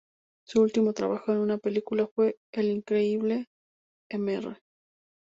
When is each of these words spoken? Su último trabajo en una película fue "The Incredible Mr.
Su 0.47 0.61
último 0.63 0.93
trabajo 0.93 1.31
en 1.31 1.37
una 1.37 1.59
película 1.59 2.07
fue 2.07 2.39
"The 2.51 2.63
Incredible 2.65 3.45
Mr. 4.11 4.57